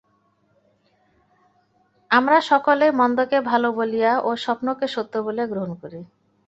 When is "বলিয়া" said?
3.71-4.11, 5.25-5.47